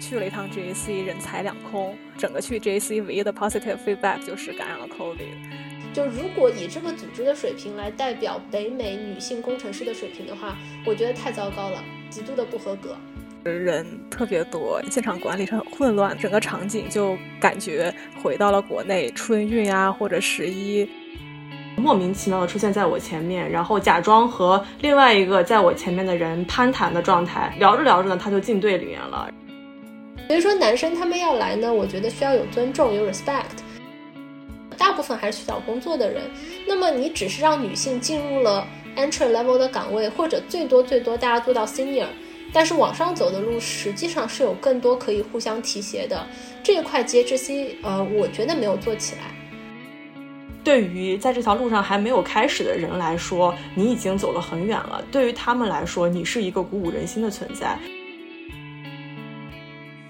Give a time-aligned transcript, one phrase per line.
[0.00, 1.96] 去了一趟 GAC，人财两空。
[2.16, 5.92] 整个去 GAC 唯一的 positive feedback 就是感染了 COVID。
[5.92, 12.96] 就如果以这个组织的水平来代表北美女性工程师的水平的话，我觉得太糟糕了，极度的不合格。
[13.44, 17.92] 人特别多，现场管理很混乱，整个场景就感觉
[18.22, 20.86] 回到了国内春运啊或者十一，
[21.76, 29.30] 莫名其妙的出现在我前面，然后假装和另外一个在我前面的人攀谈的状态，聊着聊着呢，他就进队里面了。
[30.28, 33.44] 所以说男生他们要来呢，我觉得需要有尊重，有 respect。
[34.76, 36.22] 大部分还是去找工作的人，
[36.66, 38.64] 那么你只是让女性进入了
[38.94, 42.06] entry level 的岗位，或者最多最多大家做到 senior，
[42.52, 46.24] 但是往上走的路实际上是有更多可以互相提携的
[46.62, 49.22] 这一块 G H C，呃，我觉得没有做起来。
[50.62, 57.78] 对于在这条路上还没有开始的人来说，你已经走了很远了；对于他们来说，你是一个鼓舞人心的存在。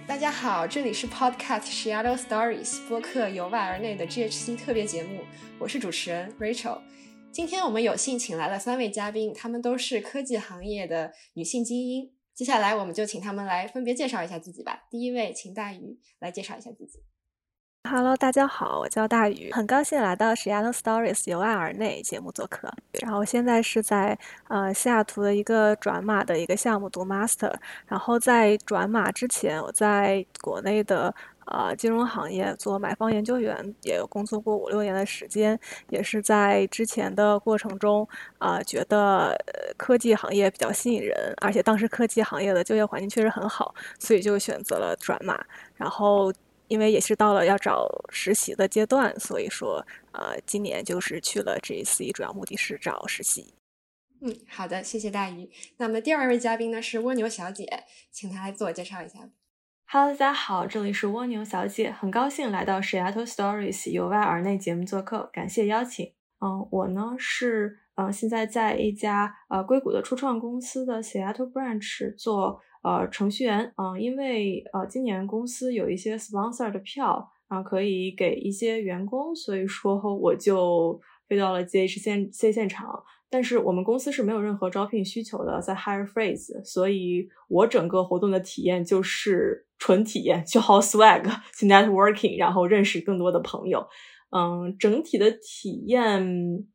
[0.08, 5.20] 大家好，这里是 Podcast Shadow Stories 播客由外而内的 GHC 特别节目，
[5.58, 6.80] 我是主持人 Rachel。
[7.30, 12.10] 今天我们有幸请来了三位嘉宾，他们都是科技行业的女性精英。
[12.34, 14.86] 接下来我们就请他们来分别介绍一下自己吧。
[14.90, 17.00] 第一位，请大鱼来介绍一下自己。
[17.84, 22.70] Hello，大家好，我叫大宇，很高兴来到 Seattle Stories 由外而内节目做客。
[23.00, 27.54] 然后现在是在呃西雅图的一个转码的一个项目读 Master。
[27.86, 31.14] 然后在转码之前，我在国内的
[31.46, 35.58] 呃金融行业做买方研究员，也有工作过五六年的时间。
[35.88, 38.06] 也是在之前的过程中
[38.36, 39.34] 啊，觉得
[39.78, 45.42] 科技行业比较吸引人，而且当时科技行业的就业环境确实很好，所以就选择了转码。
[45.74, 46.30] 然后。
[46.68, 53.54] 因为也是到了要找实习的阶段，所以说，呃，今年就是去了 GC，主要目的是找实习。
[54.20, 55.50] 嗯，好的，谢谢大鱼。
[55.78, 59.30] 那么第二位嘉宾呢是蜗牛小姐，请她来自我介绍一下。
[59.86, 66.12] Hello，大家好，这里是蜗牛小姐，很高兴来到 Seattle Stories 由外而内节目做客，感谢邀请。
[66.40, 72.60] 嗯，我呢是呃现在在一家呃硅谷的初创公司的 Seattle Branch 做。
[72.82, 83.02] 呃，程序员，嗯，因为呃，今年公司有一些 sponsor 的票啊，可以给一些员工，所以说我就飞到了 GHC 现场。
[83.30, 91.22] 但是我们公司是没有任何招聘需求的，在 Hire Freeze，所以我整个活动的体验就是纯体验，就好 swag，
[91.54, 93.86] 去 networking，然后认识更多的朋友。
[94.30, 96.66] 嗯，整体的体验。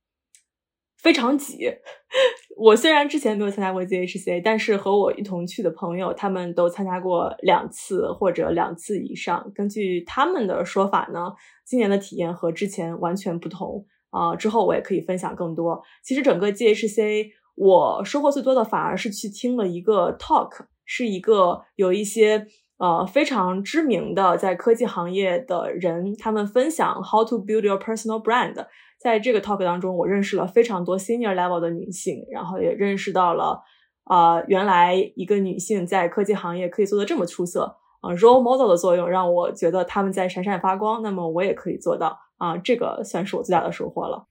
[1.04, 1.70] 非常挤。
[2.58, 9.52] 我虽然之前没有参加过 GHC，但是和我一同去的朋友，他们都参加过两次或者两次以上。
[9.54, 11.34] 根据他们的说法呢，
[11.66, 14.36] 今年的体验和之前完全不同啊。
[14.36, 15.82] 之后我也可以分享更多。
[16.04, 22.46] 其实整个 GHC，我收获最多的反而是去听了一个 talk，是一个有一些
[22.84, 28.68] 呃非常知名的在科技行业的人，他们分享 how to build your personal brand。
[29.00, 33.62] 在这个 talk 当中，我认识了非常多 senior level 的女性，然后也认识到了，
[34.04, 44.28] 啊，原来一个女性在科技行业可以做的这么出色，啊，role model 的作用让我觉得他们在闪闪发光，那么我也可以做到，啊，这个算是我最大的收获了。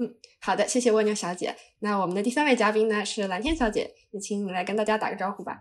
[0.00, 1.54] 嗯，好的，谢谢蜗牛小姐。
[1.80, 5.58] 那我们的第三位嘉宾呢是蓝天小姐，也请你来跟大家打个招呼吧。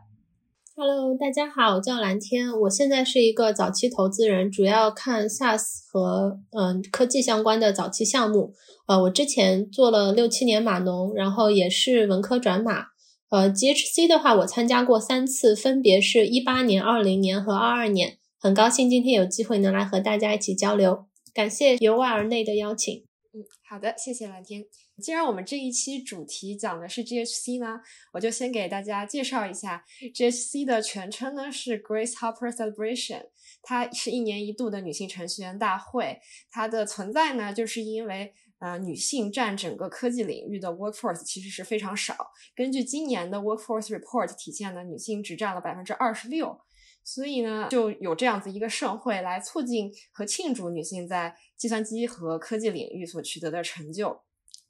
[0.81, 8.53] Hello，大家好，我叫蓝天，我现在是一个早期投资人，主要看 SaaS 和嗯科技相关的早期项目。
[8.87, 12.85] 呃，我之前做了六七年码农，然后也是文科转码。
[13.27, 18.17] 呃，GHC 的话，我参加过三次，分别是一八年、二零年和二二年。
[18.39, 22.95] 很高兴今天有机会能来和大家一起交流，感谢由外而内的邀请。
[23.33, 24.63] 嗯，好的，谢谢蓝天。
[24.99, 27.81] 既然我们这一期主题讲的是 GHC 呢，
[28.13, 33.27] 我就先给大家介绍一下 GHC 的全称呢是 Grace Hopper Celebration，
[33.61, 36.19] 它是一年一度的女性程序员大会。
[36.51, 42.15] 它的存在呢，就是因为呃女性占整个科技领域的 workforce 其实是非常少。
[42.55, 46.59] 根据今年的 Workforce Report 体现呢，女性只占了百分之二十六，
[47.03, 54.21] 所以呢就有这样子一个盛会来促进和庆祝女性在计算机和科技领域所取得的成就。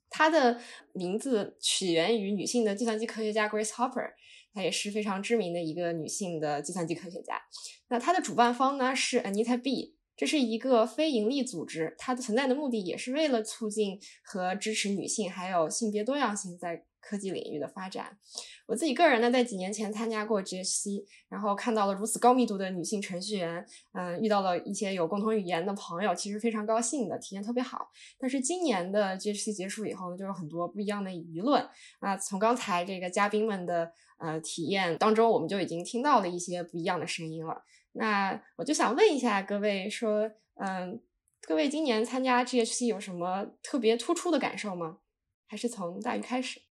[0.10, 0.60] 它的
[0.94, 4.12] 名字起源于女性的计算机科学家 Grace Hopper，
[4.54, 7.42] 她也是非常知名的一个女性的计算机科学家。
[7.90, 18.18] 那它的主办方呢是 Anita B，这是一个非盈利组织，它的存在的目的也是为了促进和支持女性还有性别多样性在科技领域的发展。
[18.68, 27.90] 我自己个人呢，在几年前参加过 GHC，然后看到了如此高密度的女性程序员，嗯，遇到了一些有共同语言的朋友，其实非常高兴的，体验特别好。
[28.20, 31.68] 但是今年的 GHC 结束以后呢，就有很多不一样的舆论
[32.00, 32.16] 啊。
[32.16, 37.64] 从刚才这个嘉宾们的呃体验当中，我们就已经听到了一些不一样的声音了。
[37.94, 41.02] 那我就想问一下各位，说，嗯，
[41.42, 45.00] 各位今年参加 GHC 有什么特别突出的感受吗？
[45.48, 46.62] 还是从大鱼开始？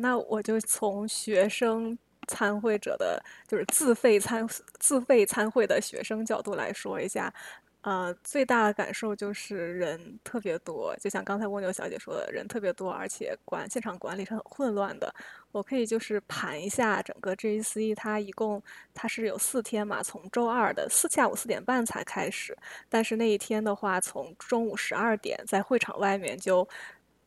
[0.00, 4.46] 那我就从学生参会者的，就是自费参
[4.78, 7.32] 自费参会的学生角度来说一下。
[7.82, 15.10] 呃，最大的感受就是人特别多，就像刚才蜗牛小姐说的，人特别多，而且管现场管理是很混乱的。
[15.50, 18.62] 我可以就是盘一下整个 GEC，它一共
[18.92, 22.54] 它是有四天嘛，从周二的四下午四点半才开始，
[22.90, 26.68] 但是那一天的话，从中午十二点在会场外面就，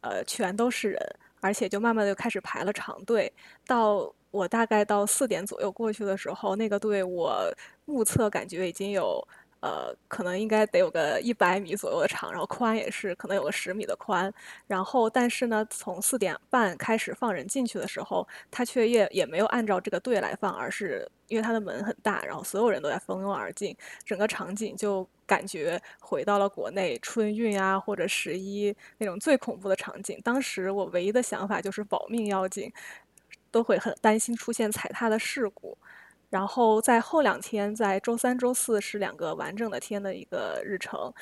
[0.01, 3.31] 呃，全都是人，而且就慢慢的就开始排了长队。
[3.67, 7.43] 到我大概到四点左右过去的时候，那个队我
[7.85, 9.27] 目测感觉已经有。
[9.63, 14.31] 呃，可能应该得有个一百米左右的长，然后宽也是可能有个十米的宽。
[14.67, 23.73] 然后，但是呢，从四点半开始放人进去的时候，他却也也没有按照这个队来放，而是因为他的门很大，然后所有人都在蜂拥而进，
[24.03, 30.19] 整个场景就感觉回到了国内春运啊或者十一那种最恐怖的场景。
[30.25, 32.69] 当时我唯一的想法就是保命要紧，
[33.49, 35.77] 都会很担心出现踩踏的事故。
[36.33, 41.13] 然后在后两天，在周三、周四是两个完整的天的一个日程。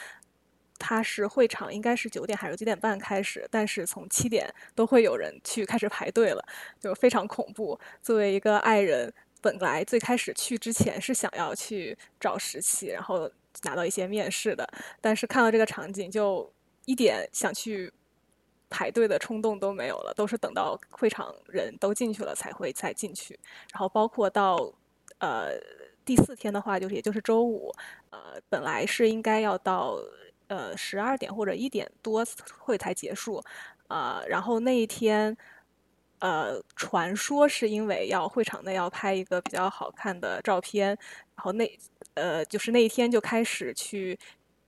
[0.79, 6.41] 它是会场应该是九点还是九点半开始，但是从七点都会有人去开始排队了，
[6.79, 7.77] 就非常恐怖。
[8.01, 13.29] 作为一个爱人，本来最开始去之前是想要去找实习，然后
[13.63, 14.65] 拿到一些面试的，
[15.01, 16.49] 但是看到这个场景，就
[16.85, 17.91] 一点想去
[18.69, 23.37] 排队的冲动都没有了，都是等到会场人都进去了才会再进去。
[23.73, 24.73] 然后包括到。
[25.21, 25.51] 呃，
[26.03, 27.71] 第四天的话，就是也就是周五，
[28.09, 29.99] 呃，本来是应该要到
[30.47, 32.25] 呃十二点或者一点多
[32.57, 33.39] 会才结束，
[33.87, 35.37] 呃，然后那一天，
[36.19, 40.87] 呃，传说是因为要会场内要拍一个比较好看的照片，
[41.35, 41.79] 然后那
[42.15, 44.17] 呃就是那一天就开始去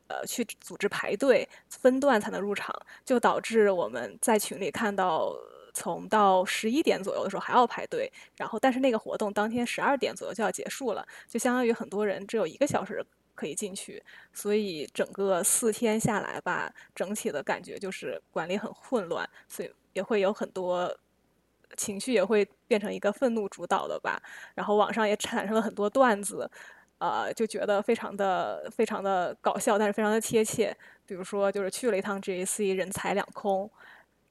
[0.08, 2.74] 呃去组织排队分段才能入场，
[3.04, 5.36] 就导致我们在群里看到。
[5.74, 13.04] 从到十一点左右的时候还要排队，然后但是那个活动当天十二点左右就要结束了，就相当于很多人只有一个小时
[13.36, 20.96] 可以进去，所以整个四天下来吧，整体的感觉就是管理很混乱，所以也会有很多
[21.76, 24.22] 情绪也会变成一个愤怒主导的吧。
[24.54, 26.48] 然后网上也产生了很多段子，
[27.00, 30.76] 呃，就觉得非常的非常的搞笑，但是非常的贴切。
[31.06, 33.70] 比如说就是去了一趟 GAC，人财两空。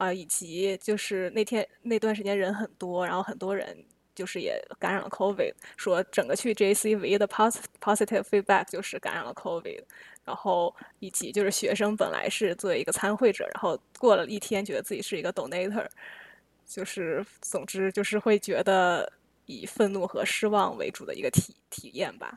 [0.02, 9.80] 啊，以及就是那天那段时间人很多，然后很多人就是也感染了 COVID，说整个去 JC 唯一的 positive positive feedback 就是感染了 COVID，
[10.24, 15.86] 然后以及就是学生本来是作为一个参会者，然后过了一天觉得自己是一个 donator，
[16.66, 19.12] 就是总之就是会觉得
[19.46, 22.36] 以愤怒和失望为主的一个体体验吧。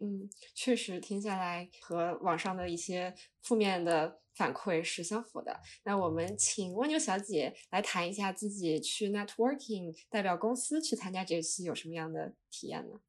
[0.00, 4.21] 嗯，确实听下来和网上的一些负面的。
[4.34, 5.60] 反馈是相符的。
[5.84, 13.00] 那我们请蜗牛小姐来谈一下自己去 networking 代表公司去参加这期有什么样的体验呢？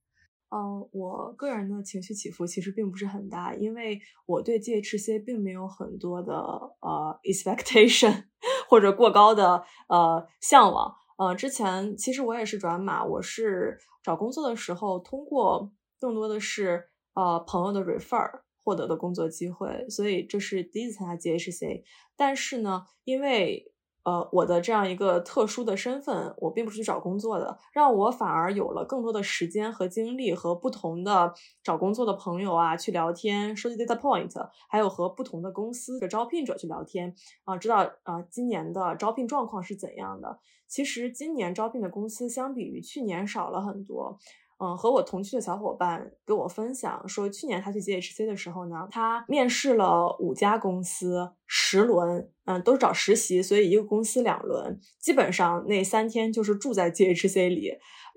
[0.55, 8.25] 嗯，我个人的情绪起伏其实并不是很大，因为我对 GHC 并没有很多的呃 expectation
[8.69, 10.95] 或者过高的呃向往。
[11.17, 18.41] 呃，之前其实我也是转码，我是找工作的时候通过更多的是呃朋友的 refer。
[18.63, 21.83] 获得的工作机会，所以这是第一次参加 GHC。
[22.15, 23.71] 但是呢，因为
[24.03, 34.31] 呃我的这样一个特殊的身份，我并不是去找工作的，让我反而有了更多的时间和精力和不同的找工作的朋友啊去聊天，收集 data point，
[34.69, 37.15] 还有和不同的公司的招聘者去聊天
[37.45, 40.39] 啊，知道啊今年的招聘状况是怎样的。
[40.67, 44.17] 其实今年招聘的公司相比于去年少了很多。
[44.63, 57.73] 嗯，和我同去的小伙伴跟我分享说，去年他去 GHC 的时候呢，他面试了五家公司，十轮，嗯，都是找实习，所以一个公司两轮，基本上那三天就是住在 GHC 里，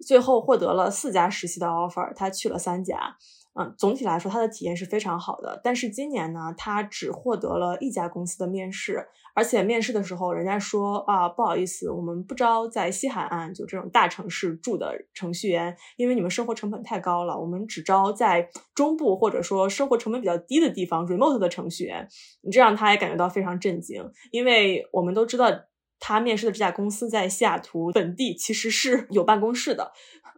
[0.07, 3.17] 最后获得了四家实习的 offer，他去了三家。
[3.59, 5.59] 嗯，总体来说，他的体验是非常好的。
[5.65, 17.41] 但是今年呢，他只获得了一家公司的面试，而且面试的时候，人家说啊，不好意思，我们不招在西海岸就这种大城市住的程序员，因为你们生活成本太高了。
[17.41, 22.07] 我们只招在中部或者说生活成本比较低的地方 remote 的程序员。
[22.43, 25.51] 你这让他也感觉到非常震惊，因为我们都知道
[25.99, 29.93] 他面试的这家公司在西雅图本地其实是有办公室的，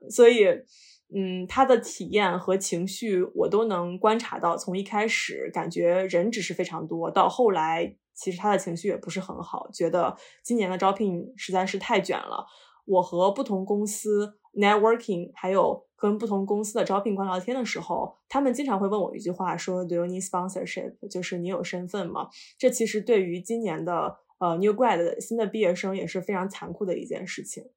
[0.08, 0.46] 所以，
[1.14, 4.56] 嗯，他的体验和情绪我都能观察到。
[4.56, 12.46] 从一开始感觉人只是非常多，到后来其实他的情绪也不是很好，觉得今年的招聘实在是太卷了。
[12.84, 22.28] 我和不同公司 networking，还有跟不同公司的招聘官聊天的时候，他们经常会问我一句话，说 “Do you need sponsorship？” 就是你有身份吗？
[22.58, 24.18] 这其实对于今年的。
[24.40, 27.70] 呃，New Grad 新的毕业生也是非常残酷的一件事情。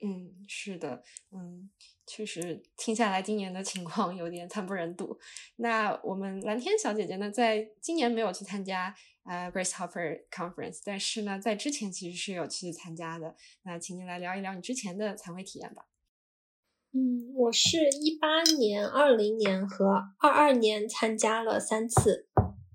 [0.00, 1.70] 嗯，是的，嗯，
[2.14, 5.18] 确实听下来今年的情况有点惨不忍睹。
[5.56, 13.34] 那我们蓝天小姐姐呢，在今年没有去参加呃 Grace Hopper Conference，但是呢，在之前其实是有去参加的。
[13.62, 15.86] 那请你来聊一聊你之前的参会体验吧。
[16.92, 22.28] 嗯，我是一八年、二零年和二二年参加了三次，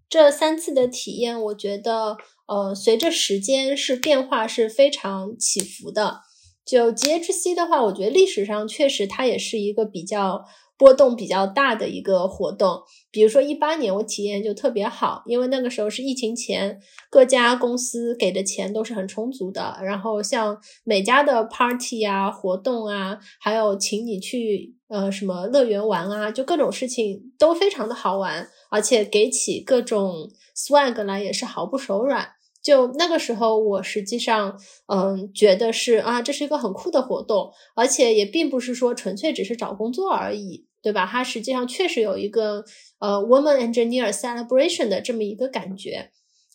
[0.09, 2.17] 这三次的体验，我觉得。
[2.47, 6.21] 呃，随着时间是变化是非常起伏的。
[6.67, 10.43] 就 GHC 的话，我觉得历史上确实它也是一个比较
[10.77, 12.81] 波动比较大的一个活动。
[13.09, 16.77] 比如说一八年我体验就特别好，因为那个时候是疫情前，
[17.09, 19.79] 各家公司给的钱都是很充足的。
[19.81, 32.33] 然后像每家的 party 啊、活动啊，还有请你去呃什么乐园玩啊，就各种事情都非常的好玩，而且给起各种 swag 来也是毫不手软。
[32.67, 41.07] 就那个时候，我实际上，嗯，觉得是啊，这是一个很酷的活动，而且也并不是说纯粹只是找工作而已，对吧？
[41.09, 42.65] 它实际上确实有一个
[42.99, 46.11] 呃，woman engineer celebration 的这么一个感觉。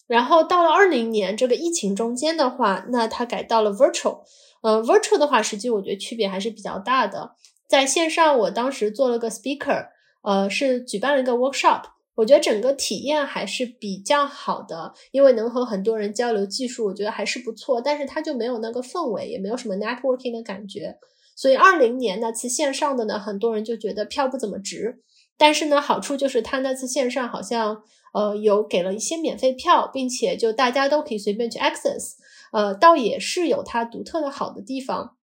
[0.06, 4.18] 然后到了二零年这个疫情中间的话，那它改到了 virtual，
[4.62, 7.30] 呃，virtual 的话，实际我觉得区别还是比较大的。
[7.66, 9.86] 在线上，我当时做了个 speaker，
[10.22, 11.84] 呃，是举办了一个 workshop。
[12.14, 17.80] 我觉得整个体验还是比较好的，因为能和很多人交流技术，我觉得还是不错。
[17.80, 20.98] 但是它就没有那个氛围，也没有什么 networking 的感觉。
[21.34, 25.00] 所以二零年那次线上的呢，很多人就觉得票不怎么值。
[25.38, 32.12] 但是呢，好处就是他那次线上好像呃有给了一些免费票，并且就大家都可以随便去 access，
[32.52, 35.16] 呃，倒也是有它独特的好的地方。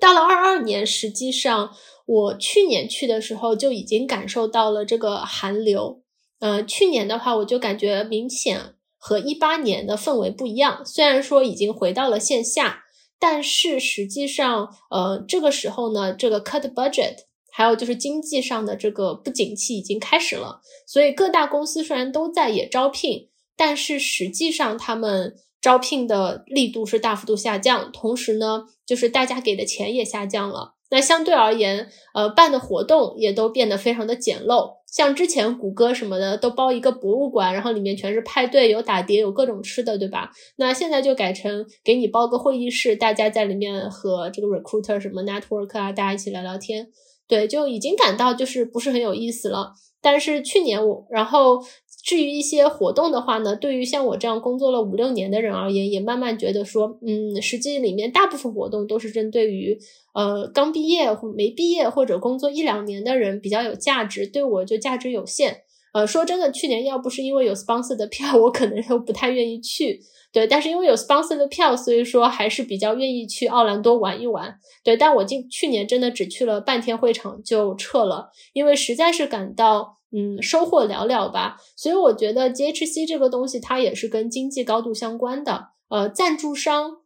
[0.00, 1.70] 到了二二年，实际上
[2.06, 6.00] 我去年去的时候就已经感受到了这个寒流。
[6.44, 10.84] 呃，去年的话，我就感觉明显和一八年的氛围不一样。
[10.84, 12.84] 虽然说已经回到了线下，
[13.18, 17.20] 但是实际上，呃，这个时候呢，这个 cut budget，
[17.50, 20.60] 还有就是经济上的这个不景气已经开始了。
[20.86, 30.73] 所以各大公司虽然都在也招聘，但是实际上他们招聘的力度是大幅度下降，同时呢，就是大家给的钱也下降了。
[30.94, 34.74] 那相对而言，呃，办的活动也都变得非常的简陋。
[34.86, 40.30] 像之前谷歌什么的都包一个博物馆，然后里面全是派对，有打碟，有各种吃的，对吧？
[40.54, 46.86] 那现在就改成给你包个会议室，大家在里面和这个 recruiter 什么 network 啊，大家一起聊聊天，
[47.26, 49.72] 对，就已经感到就是不是很有意思了。
[50.00, 51.60] 但是去年我，然后。
[52.04, 59.78] 至于一些活动的话呢，对于像我这样工作了五六年的人而言，也慢慢觉得说，嗯，实际里面大部分活动都是针对于
[60.12, 65.62] 呃刚毕业或没毕业或者工作一两年的人比较有价值，对我就价值有限。
[65.94, 70.00] 呃，说真的，去年要不是因为有 sponsor 的票， 我可能都不太愿意去。
[70.34, 74.58] 对，但是因为有 sponsor 的票，所以说还是比较愿意去奥兰多玩一玩。
[74.82, 79.98] 对，但我今去年真的只去了半天会场就撤了，因为实在是感到。
[80.16, 81.56] 嗯，收获寥寥吧。
[81.74, 85.70] 所以我觉得 GHC 这个东西它也是跟经济高度相关的。
[85.88, 86.98] 呃，赞助商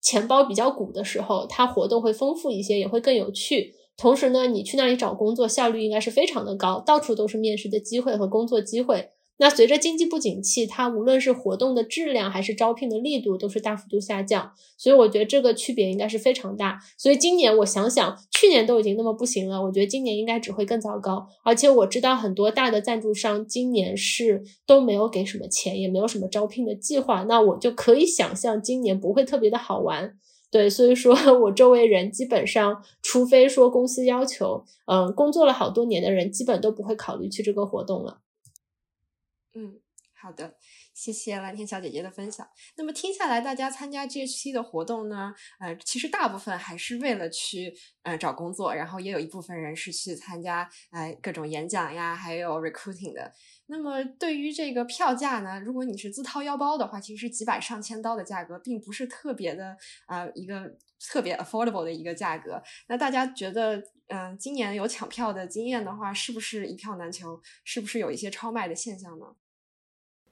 [0.00, 3.74] 钱包比较鼓的时候，它活动会丰富一些，也会更有趣。
[3.98, 9.10] 同时呢，你去那里找工作效率应该是非常的高，到处都是面试的机会和工作机会。
[9.36, 16.78] 那随着经济不景气，它无论是活动的质量还是招聘的力度都是大幅度下降，所以我觉得这个区别应该是非常大。
[16.96, 21.26] 所以今年我想想，去年都已经那么不行了，我觉得今年应该只会更糟糕。
[21.42, 30.14] 而且我知道很多大的赞助商今年是都没有给什么钱，也没有什么招聘的计划，那我就可以想象今年不会特别的好玩。
[30.52, 31.12] 对，所以说
[31.42, 38.18] 我周围人基本上，除非说公司要求，嗯，工作了好多年的人基本都不会考虑去这个活动了。
[39.54, 39.80] 嗯，
[40.20, 40.56] 好的，
[40.94, 42.48] 谢谢蓝天小姐姐的分享。
[42.76, 53.32] 那么听下来，大家参加 GHC 的活动呢，呃，其实大部分还是为了去呃找工作，然后也有一部分人是去参加呃各种演讲呀，还有 recruiting 的。
[53.66, 60.76] 那么对于这个票价呢，如果你是自掏腰包的话，其实几百上千刀的价格，并不是特别的啊一个
[61.10, 62.62] 特别 affordable 的一个价格。
[62.88, 67.40] 那大家觉得，嗯，今年有抢票的经验的话，是不是一票难求？
[67.64, 69.26] 是不是有一些超卖的现象呢？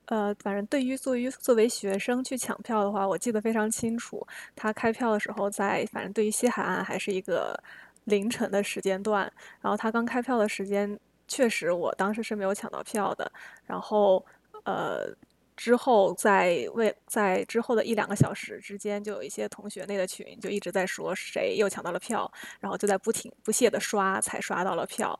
[0.06, 4.26] 呃，反正对于作为作为学生去抢票的话，我记得非常清楚。
[4.54, 7.58] 他开票的时候在，反正对于西海岸还是一个
[8.04, 9.32] 凌晨的时间段。
[9.60, 13.30] 然后他刚开票的时间，确实我当时是没有抢到票的。
[13.64, 14.22] 然后，
[14.64, 15.08] 呃，
[15.56, 22.30] 之后在为在之后的一两个小时之间，就有一些同学内的群就一直在说谁又抢到了票，
[22.60, 25.18] 然后就在不停不懈的刷，才刷到了票。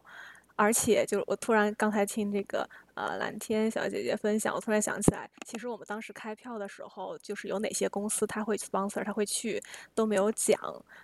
[0.55, 9.63] 而且，就我突然刚才听这个呃蓝天小姐姐分享，我突然想起来，其实我们当时开票的时候，就是有哪些公司他会 sponsor，他会去
[9.95, 10.59] 都没有讲，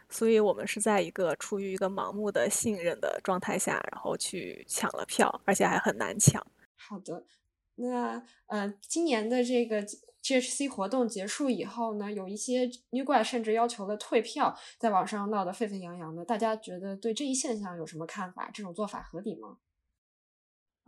[0.09, 6.45] 所以我们是在一个出于一个盲目的信任的状态下，然后去抢了票，而且还很难抢。
[6.77, 7.25] 好的，
[7.77, 9.85] 那呃，今年的这个。
[10.21, 16.23] GHC 活动结束以后呢，有一些 New Grad 甚至要求了退票，在网上闹得沸沸扬扬的。
[16.23, 18.51] 大家觉得对这一现象有什么看法？
[18.53, 19.57] 这种做法合理吗？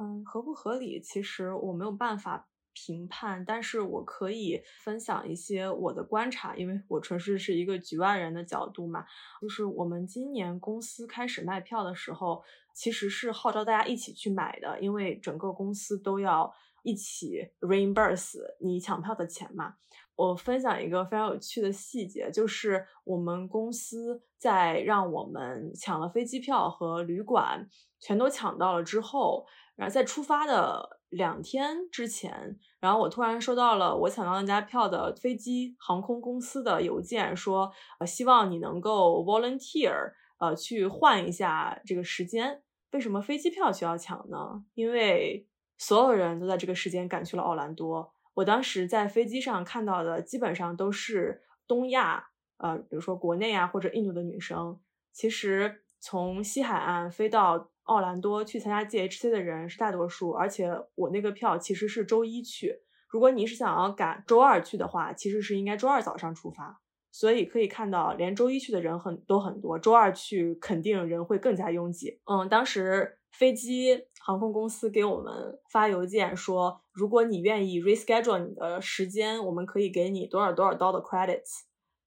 [0.00, 0.98] 嗯，合不合理？
[1.00, 9.04] 其实我没有办法评判，但是我可以分享一些我的观察，因为我纯粹是一个局外人的角度嘛。
[9.42, 12.42] 就是我们今年公司开始卖票的时候，
[12.74, 16.52] 其实是号召大家一起去买的，因为整个公司都要。
[16.82, 19.74] 一起 reimburse 你抢票的钱嘛？
[20.16, 29.46] 我分享一个非常有趣的细节，就是我们公司在让我们抢了飞机票和旅馆，全都抢到了之后，
[29.80, 42.62] 然后在出发的两天之前，然后我突然收到了我抢到那家票的飞机航空公司的邮件，说呃希望你能够 volunteer 呃去换一下这个时间。
[42.90, 44.62] 为什么飞机票需要抢呢？
[44.74, 48.12] 因为所有人都在这个时间赶去了奥兰多。
[48.34, 54.78] 我当时在飞机上看到的基本上都是东亚，呃，比如说国内啊或者印度的女生。
[55.10, 62.82] 其实从西海岸飞到奥兰多去参加 GHC 的人是大多数，而且我那个票其实是周一去。
[63.08, 66.80] 如果你是想要赶周二去的话，其实是应该周二早上出发。
[67.10, 72.20] 所以可以看到，连周一去的人很都很多，周二去肯定人会更加拥挤。
[72.24, 73.16] 嗯，当时。
[73.32, 75.32] 飞机航空公司给我们
[75.70, 81.60] 发邮件说，如果你愿意 reschedule 你的时间，我们可以给你多少多少刀的 credits，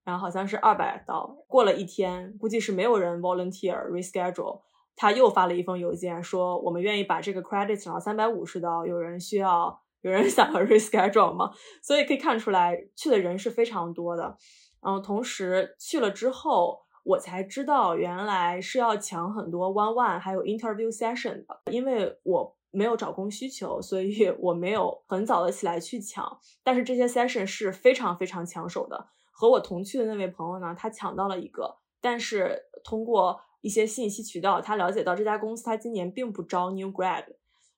[0.03, 1.37] 然后好像是二百刀。
[1.47, 4.63] 过了一天，估计是没有人 volunteer reschedule，
[4.95, 8.85] 他又发了一封邮件说，我们愿意把这个 credit 涨到三百五十刀。
[8.85, 11.51] 有人需要，有人想要 reschedule 吗？
[11.81, 14.37] 所以可以看出来，去的人是非常多的。
[14.81, 16.83] 嗯，同时去了之后。
[17.05, 26.39] 我才知道原来是要抢很多 one one 还有 interview session 的，因为我没有找工需求，所以我没有很早的起来去抢。
[26.63, 29.07] 但是这些 session 是非常非常抢手的。
[29.33, 37.25] 和我同去的那位朋友呢，他抢到了一个，但是通过一些信息渠道，他了解到这家公司他今年并不招 new grad。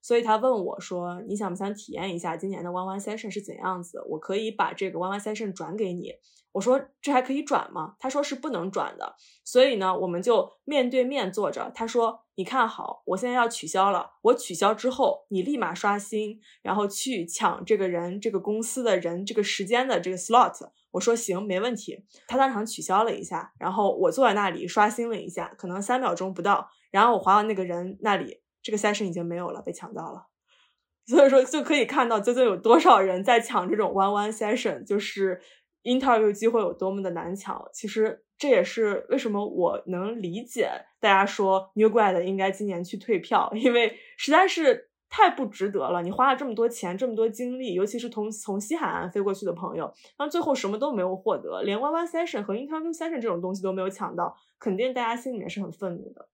[0.02, 4.00] 所以他问我说：“你想不想体验一下今年的 One One Session 是怎样子？
[4.10, 6.12] 我可以把这个 One One Session 转给你。”
[6.52, 11.72] 我说：“这还可以转吗？”他说：“是不能转的。”所以呢，我们就面对面坐着。
[11.74, 14.12] 他说：“你看好，我现在要取消了。
[14.22, 28.42] 我取消之后，你立马刷新，然后去抢这个人、这个公司的人、这个时间的这个 slot。”我说：“行，没问题。”他当场取消了一下，然后我坐在那里刷新了一下，可能三秒钟不到，然后我滑到那个人那里。
[28.62, 30.26] 这个 session 已经没有了，被抢到了，
[31.06, 35.40] 所以说就可以看到究竟有多少人在抢这种 one one session，就是
[35.84, 37.62] interview 机会有多么的难抢。
[37.72, 46.02] 其实这也是为什么我能理解大家说 new grad 应该今年去退票，因为实在是太不值得了。
[46.02, 56.28] 你花了这么多钱，这么多精力，尤其是从从西海岸飞过去的朋友，那最后什么都没有获得，连 one one session 和 interview session 这种东西都没有抢到，肯定大家心里面是很愤怒的。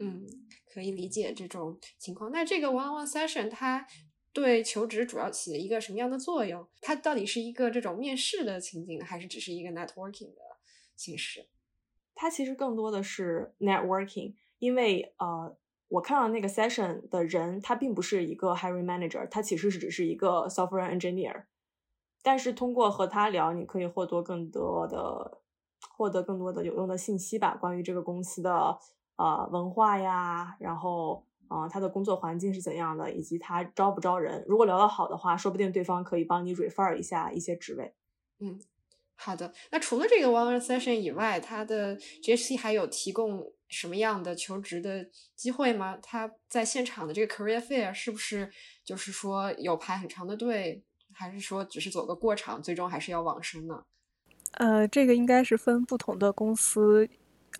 [0.00, 0.26] 嗯。
[0.74, 2.32] 可以理解这种情况。
[2.32, 3.86] 那这个 one-on-one session 它
[4.32, 6.66] 对求职主要起了一个什么样的作用？
[6.80, 10.40] 它到底是一个这种面试的情景，还是只是一个 networking 的
[10.96, 11.46] 形式？
[12.14, 15.54] 它其实更多的是 networking，因为呃，
[15.92, 21.44] 我看到那个 session 的人，他并不是一个 hiring manager，他其实是只是一个 software engineer。
[22.22, 25.42] 但是通过和他聊，你可以获得更多的
[25.90, 28.78] 获得更多的有用的信息吧，关于这个公司的。
[29.16, 34.42] 呃，文化呀，然后，呃，他的工作环境是怎样的，以及他招不招人。
[34.48, 37.94] 如果聊得好的话，说不定对方可以帮你 refer 一下一些职位。
[38.40, 38.58] 嗯，
[39.14, 39.52] 好的。
[39.70, 45.98] 那除了这个 one session 以外，他的 GHC 还有提供什么样的求职的机会吗？
[46.02, 48.48] 他在现场的这个 career fair 是不是
[48.84, 53.82] 就是说有排很长的队，还是说只是走个过场，最终还是要往生呢？
[54.52, 57.08] 呃，这个应该是分不同的公司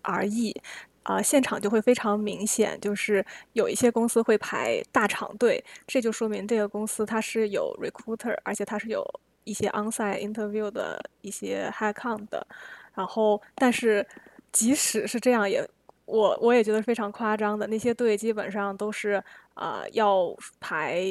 [0.03, 0.55] 而异。
[1.03, 9.05] 啊，现场就会非常明显，就是有一些公司会排大长队，这就说明这个公司它是有 recruiter，而且它是有
[9.43, 12.47] 一些 onsite interview 的一些 high count 的。
[12.93, 14.07] 然后，但是
[14.53, 15.69] 即使是这样，也
[16.05, 21.03] 我我也觉得非常夸张的那些队，基本上都是啊要排。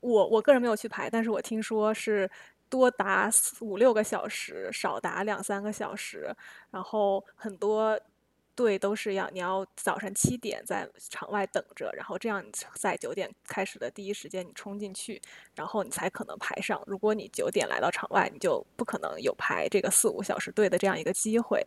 [0.00, 2.30] 我我个人没有去排，但是我听说是
[2.68, 6.34] 多达五六个小时，少达两三个小时，
[6.70, 7.98] 然后很多。
[8.56, 15.20] 队都是要你要早上七点在场外等着，然后这样你在九点开始的第一时间你冲进去，
[15.54, 16.82] 然后你才可能排上。
[16.86, 21.64] 如果你九点来到场外，你就不可能有排这个四五小时队的这样一个机会。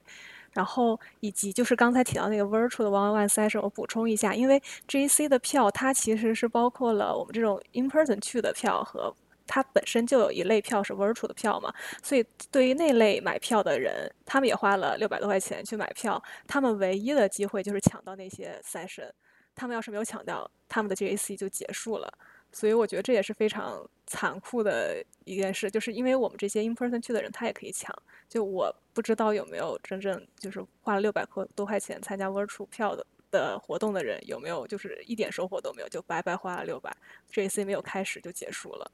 [0.52, 9.15] 然后以及就是刚才提到那个 virtual 的 one on one session，我补充一下，因为 GC 的票它其实是包括了我们这种 in person 去的票和。
[9.52, 19.10] 它本身就有一类票是 virtual 的票嘛，所以对于那类买票的人，他们也花了六百多块钱去买票，他们唯一的机会就是抢到那些 session，
[19.56, 22.14] 他们要是没有抢到，他们的 JAC 就结束了。
[22.52, 27.92] 所以我觉得这也是非常残酷的一件事，就是因为我们这些 in person 去的人，他也可以抢。
[28.28, 36.96] 就我不知道有没有真正就是花了六百块多块钱参加 virtual 票的的活动的人，有没有就是一点收获都没有，就白白花了六百
[37.32, 38.92] ，JAC 没有开始就结束了。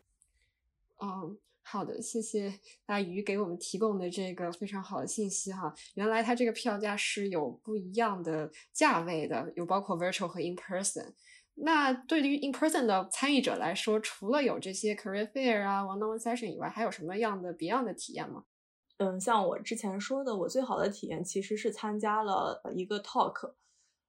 [1.02, 5.74] 嗯，好的，谢谢大鱼给我们提供的这个非常好的信息哈。
[5.96, 11.14] 原来它这个票价是有不一样的价位的，有包括 virtual 和 in person。
[11.56, 18.44] 那对于 in person 的参与者来说，除了有这些 career fair 啊、one-on-one session 以外，还有什么样的别样的体验吗？
[18.98, 23.54] 嗯，像我之前说的，我最好的体验其实是参加了一个 talk。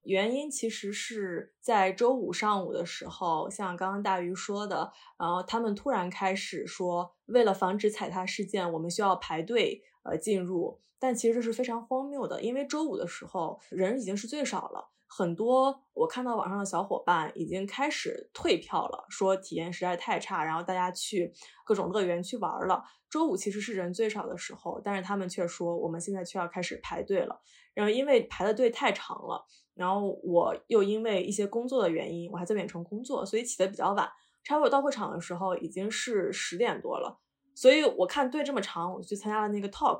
[0.07, 10.79] 原因其实是在周五上午的时候，像刚刚大鱼说的，然后他们突然开始说，为了防止踩踏事件，我们需要排队呃进入。
[10.97, 21.33] 但其实这是非常荒谬的，因为周五的时候人已经是最少了，很多我看到网上的小伙伴已经开始退票了，说体验实在太差，然后大家去
[21.65, 22.81] 各种乐园去玩了。
[23.09, 27.41] 周五其实是人最少的时候，但是他们却说我们现在却要开始排队了，
[27.73, 29.45] 然后因为排的队太长了。
[29.77, 34.09] 然后我又因为一些工作的原因，我还在远程工作，所以起得比较晚。
[34.43, 37.19] 差不多到会场的时候已经是十点多了，
[37.53, 39.99] 所以我看队这么长，我就去参加了那个 talk，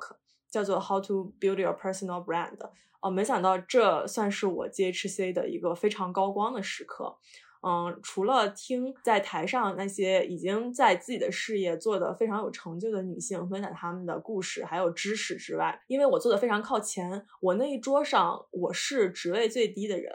[0.50, 2.58] 叫做 How to Build Your Personal Brand。
[3.00, 7.18] 哦，没想到这算是我 GHC 的一个非常高光的时刻。
[7.60, 20.12] 嗯，除了听在台上那些已经在自己的事业做得非常有成就的女性分享她们的故事还有知识之外，因为我坐的非常靠前，我那一桌上我是职位最低的人，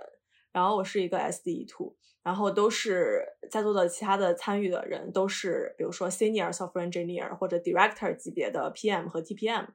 [0.52, 9.68] 然后我是一个 SDE two，然后都是在座的其他的参与的人都是比如说 Senior Software Engineer 或者 Director 级别的 PM 和 TPM。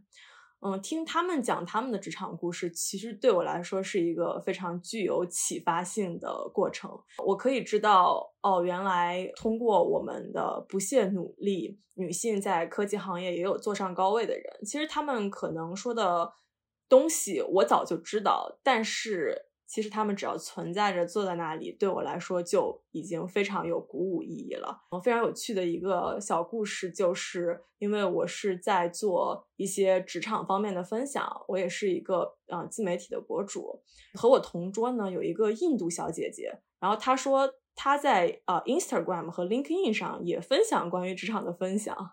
[0.60, 6.90] 嗯，听他们讲他们的职场故事，其实对我来说是一个非常具有启发性的过程。
[7.24, 14.44] 我可以知道，哦，原来通过我们的不懈努力，女性在科技行业也有坐上高位的人。
[14.64, 16.32] 其实他们可能说的
[16.88, 19.47] 东西，我早就知道，但是。
[19.68, 24.80] 其实他们只要存在着，坐在那里，对我来说就已经非常有鼓舞意义了。
[25.04, 33.82] 非常有趣的一个小故事，就是因为我是在做一些职场方面的分享，我也是一个呃自媒体的博主。
[34.14, 36.50] 和我同桌呢有一个印度小姐姐，
[36.80, 42.12] 然后她说她在呃 Instagram 和 LinkedIn 上也分享关于职场的分享。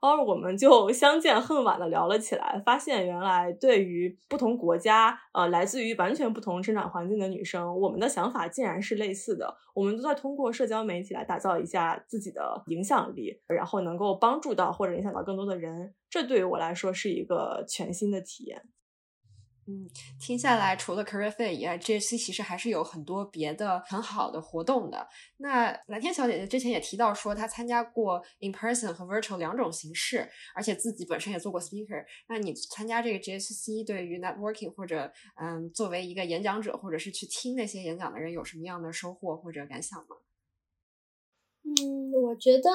[0.00, 9.56] 然后我们就相见恨晚的聊了起来，发现原来对于不同国家，呃，来自于完全不同成长环境的女生，我们的想法竟然是类似的。
[9.74, 15.94] 我们都在通过社交媒体来打造一下自己的影响力，然后能够帮助到或者影响到更多的人。
[16.10, 18.62] 这对于我来说是一个全新的体验。
[19.70, 19.86] 嗯，
[20.18, 25.06] 听下来，除了 Career Fair 以外，GC 其实还是有很多别的很好的活动的。
[25.36, 32.02] 那蓝天小姐姐之前也提到说，她参加过 In Person 和 Virtual 两种形式，而且自己本身也做过 Speaker。
[32.30, 40.16] 那你参加这个 GC 对于 Networking 或者嗯，作为一个演讲者，或者是去听那些演讲的人，有什么样的收获或者感想吗？
[41.68, 42.70] 嗯，我觉得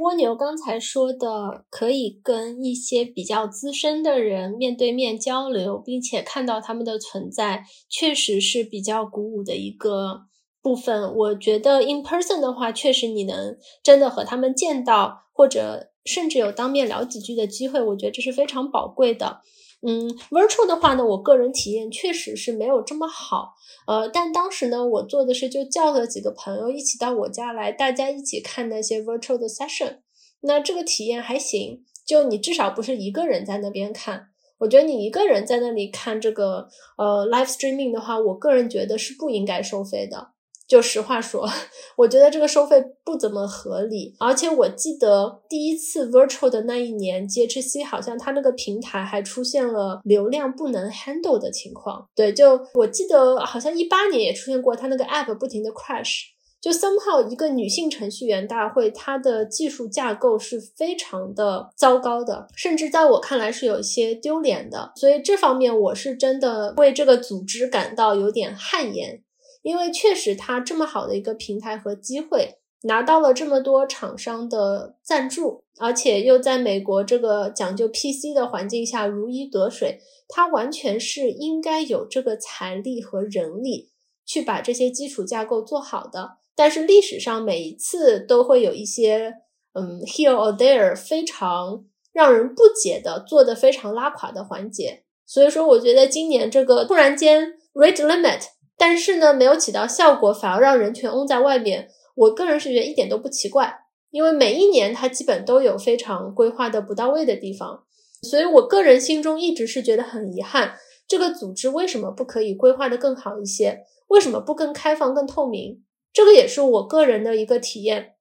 [0.00, 10.22] 蜗牛刚才说的，可以跟一些比较资深的人面对面交流，并且看到他们的存在，确实是比较鼓舞的一个
[10.62, 11.14] 部分。
[11.14, 19.40] 我觉得 in person 的话，确实你能真的和他们见到，或者甚至有当面聊几句的机会，我觉得这是非常宝贵的。
[19.80, 23.54] 嗯，virtual 的话呢，我个人体验确实是没有这么好。
[23.86, 29.98] 呃，但当时呢，我做的是就叫了几个朋友一起到我家来，大家一起看那些 virtual 的 session。
[30.40, 34.30] 那这个体验还行，就你至少不是一个人在那边看。
[34.58, 40.32] 我觉得你一个人在那里看这个呃 live streaming 的话，我个人觉得是不应该收费的。
[40.68, 41.48] 就实话说，
[41.96, 44.14] 我觉得这个收费不怎么合理。
[44.20, 52.06] 而且我记得第一次 virtual 的那一年，GHC 好像它那个平台还出现了流量不能 handle 的情况。
[52.14, 56.24] 对，就我记得好像一八年也出现过，它那个 app 不停的 crash。
[56.60, 64.92] 就 somehow 一个女性程序员大会，它的技术架构是非常的糟糕的，甚至在我看来是有一些丢脸的。
[64.96, 69.22] 所以这方面我是真的为这个组织感到有点汗颜。
[69.62, 83.90] 因为确实，它这么好的一个平台和机会，拿到了这么多厂商的赞助，而且又在美国这个讲究 PC 的环境下如鱼得水，它完全是应该有这个财力和人力
[84.24, 86.38] 去把这些基础架构做好的。
[86.54, 89.34] 但是历史上每一次都会有一些，
[89.74, 95.04] 嗯，here or there 非常让人不解的做的非常拉垮的环节。
[95.26, 98.42] 所以说，我觉得今年这个突然间 rate limit。
[98.78, 101.88] 但是呢，没有起到效果，反而让人全拥在外面。
[102.14, 107.84] 我个人是觉得一点都不奇怪，因为每一年它基本都有非常规划的不到位的地方，
[108.22, 110.74] 所以我个人心中一直是觉得很遗憾，
[111.06, 113.80] 这个组织为什么不可以规划的更好一些？
[114.08, 115.82] 为什么不更开放、更透明？
[116.12, 118.14] 这个也是我个人的一个体验，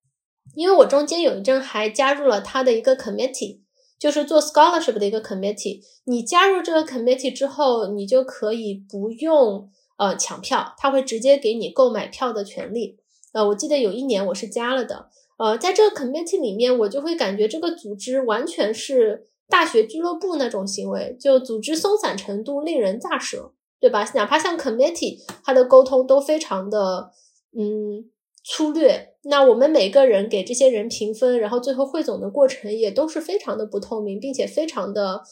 [0.56, 3.62] 因为我中间有一阵还加入了他的一个 committee，
[4.00, 5.82] 就是做 scholarship 的一个 committee。
[6.06, 9.72] 你加入这个 committee 之后，你就可以不用。
[9.98, 12.98] 呃，抢票，他会直接给你购买票的权利。
[13.34, 15.10] 呃，我记得有一年我是加了的。
[15.38, 24.04] 呃，在这个 committee 里面，我就会感觉这个组织完全是大学俱乐部那种行为，就组织松散程度令人咋舌，对吧？
[24.16, 27.12] 哪怕像 committee，它的沟通都非常的
[27.58, 28.10] 嗯
[28.44, 29.16] 粗略。
[29.24, 35.24] 那我们每个人给这些人评分，然后最后汇总的过程也都是非常的不透明，并且非常的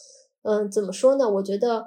[0.42, 1.28] 嗯，怎么说呢？
[1.30, 1.86] 我觉得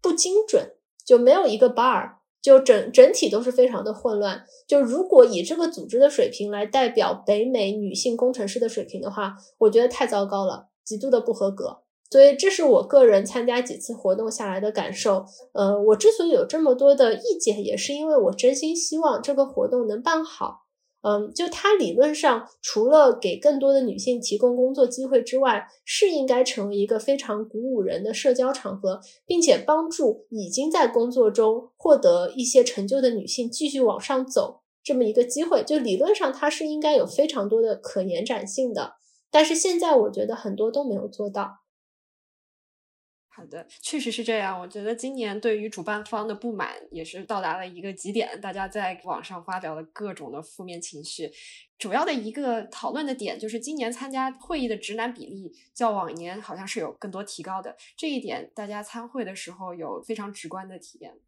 [0.00, 0.72] 不精准，
[1.04, 2.19] 就没有一个 bar。
[2.42, 4.44] 就整整体都是非常的混乱。
[4.66, 11.78] 就如果以这个组织的水平来代表北美女性工程师的水平的话，我觉得太糟糕了，极度的不合格。
[12.10, 15.24] 所以这是我个人参加几次活动下来的感受。
[15.52, 20.62] 呃，我之所以有这么多的意见，也是因为我真心希望这个活动能办好。
[21.02, 35.62] 嗯，就它理论上除了给更多的女性提供工作机会之外，是应该成为一个非常鼓舞人的社交场合，并且帮助已经在工作中获得一些成就的女性继续往上走这么一个机会。
[35.62, 38.94] 就理论上它是应该有非常多的可延展性的，
[39.30, 41.59] 但是现在我觉得很多都没有做到。
[43.40, 44.60] 好的，确实是这样。
[44.60, 51.32] 我觉得今年对于主办方的不满也是到达了一个极点，大家在网上发表了各种的负面情绪。
[51.78, 61.18] 主要的一个讨论的点就是今年参加会议的直男比例较往年好像是有更多提高的，这一点大家参会的时候有非常直观的体验。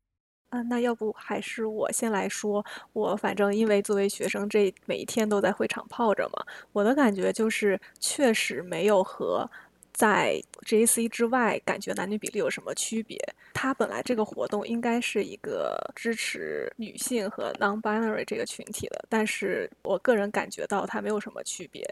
[0.50, 9.50] 啊，那要不还是我先来说，我反正因为作为学生，这每一天都在会场泡着嘛，我的感觉就是确实没有和。
[9.92, 13.18] 在 JC 之外，感觉男女比例有什么区别？
[13.54, 21.86] 它本来这个活动应该是一个支持女性和 non-binary 这个群体的，但是我个人感觉到它没有什么区别。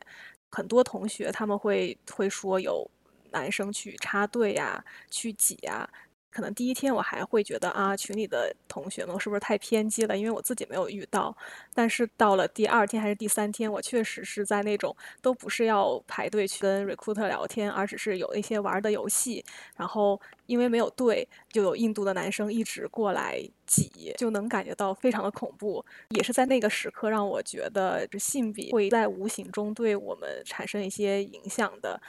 [0.51, 2.89] 很多同学他们会会说有
[3.31, 5.89] 男生去插队呀，去挤呀。
[6.31, 10.17] 可能第一天我还会觉得啊，群里的同学们是不是太偏激了？
[10.17, 11.37] 因为我自己没有遇到。
[11.75, 19.45] 但是到了第二天还是第三天，我确实是在那种都不是要排队去跟 recruiter 聊天，而只是有一些玩的游戏。
[19.77, 25.85] 然后因为没有队，就有印度的男生一直过来挤，就能感觉到非常的恐怖。
[26.11, 32.01] 也是在那个时刻让我觉得这性别会在无形中对我们产生一些影响的。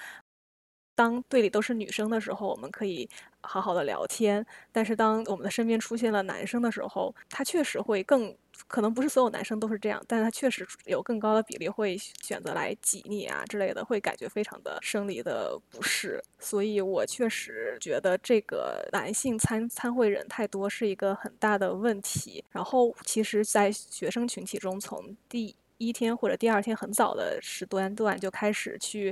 [1.02, 3.10] 当队里都是女生的时候，我们可以
[3.42, 8.32] 好好的聊天；但是当我们的身边出现了男生的时候，他确实会更
[8.68, 16.24] 可能不是所有男生都是这样，但是他确实有更高的比例会选择来挤你啊之类的，会感觉非常的生理的不适。
[16.38, 22.46] 所以我确实觉得这个男性参参会人太多是一个很大的问题。
[22.52, 29.12] 然后，其实，在学生群体中，从第一天或者第二天很早的时段段就开始去。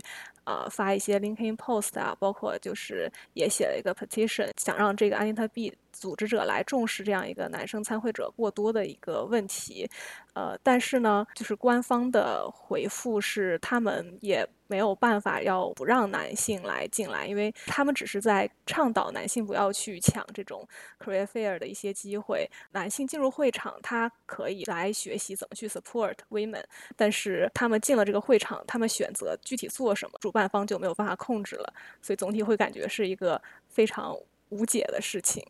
[0.49, 9.87] 呃，发一些 LinkedIn post 啊，包括就是也写了一个 petition，想让这个 Anita B 组织者来重视这样一个男生参会者过多的一个问题。
[10.33, 20.65] 呃，但是呢，就是官方的回复是他们也没有办法要不让男性来进来，因为他们只是在倡导男性不要去抢这种
[21.03, 22.49] career fair 的一些机会。
[22.71, 26.63] 男性进入会场，他可以来学习怎么去 support women，
[26.95, 30.38] 但是他们进了这个会场，他们选择具体做什么，主办。
[30.39, 34.15] 办方就没有办法控制了，所以总体会感觉是一个非常
[34.49, 35.43] 无解的事情。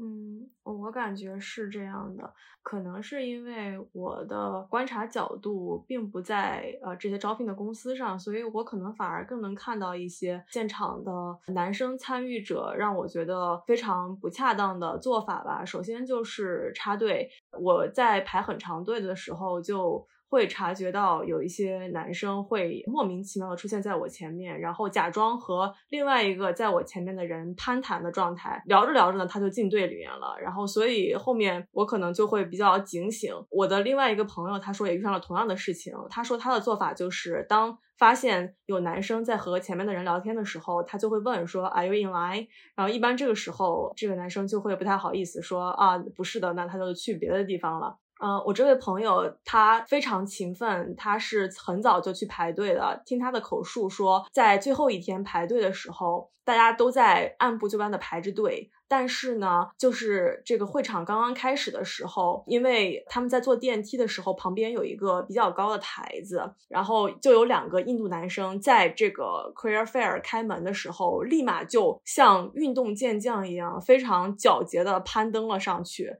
[0.00, 11.12] 嗯，我感觉是这样的，可能是因为我的观察角度并不在呃这些招聘的公司上，所以我可能反而更能看到一些现场的
[11.52, 15.64] 男生参与者让我觉得非常不恰当的做法吧。
[15.64, 17.28] 首先就是插队，
[17.60, 20.06] 我在排很长队的时候就。
[20.28, 30.36] 会察觉到有一些男生会莫名其妙的出现在我前面，然后假装和另外一个在我前面的人攀谈的状态，聊着聊着呢，他就进队里面了。
[30.40, 33.32] 然后，所以后面我可能就会比较警醒。
[33.50, 42.46] 我的另外一个朋友他说也遇上了同样的事情，他说他的做法就是当发现有男生在和前面的人聊天的时候，他就会问说 Are you in line？
[42.76, 47.96] 然后一般这个时候这个男生就会不太好意思说啊不是的，那他就去别的地方了。
[48.20, 53.00] 嗯，我这位朋友他非常勤奋，他是很早就去排队的。
[53.06, 58.70] 听他的口述说，在最后一天排队的时候，大家都在按部就班的排着队。
[58.90, 76.16] 但是呢，就是这个会场刚刚开始的时候，因为他们在坐电梯的时候，旁边有一个比较高的台子，然后就有两个印度男生在这个 Career Fair 开门的时候，立马就像运动健将一样，非常矫捷的攀登了上去。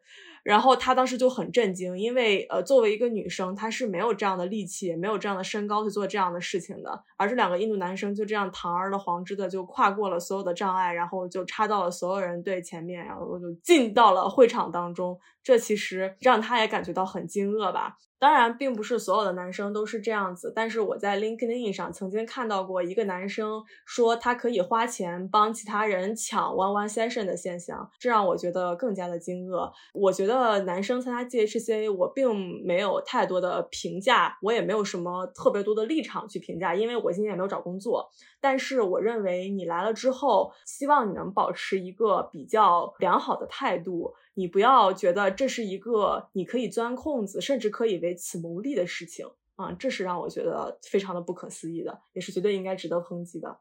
[0.49, 7.05] 然后他当时就很震惊，因为呃，作为一个女生，她是没有这样的力气，也没有这样的身高去做这样的事情的。
[7.19, 15.21] 而这两个印度男生就这样堂而皇之的就跨过了所有的障碍，然后就插到了所有人队前面，然后就进到了会场当中。
[15.43, 17.99] 这其实让他也感觉到很惊愕吧。
[18.19, 29.71] 当然，并不是所有的男生都是这样子，但是我在 LinkedIn 上曾经看到过一个男生说他可以花钱帮其他人抢 One One Session 的现象，这让我觉得更加的惊愕。
[29.93, 38.11] 我觉得男生参加 GHC，我并没有太多的评价，我也没有什么特别多的立场去评价，因为我今年也没有找工作。
[38.41, 44.15] 但是我认为你来了之后，希望你能保持一个比较良好的态度。
[44.35, 49.73] 你不要觉得这是一个你可以钻空子，甚至可以为此牟利的事情啊！
[49.73, 53.59] 这是让我觉得非常的不可思议的，也是绝对应该值得抨击的。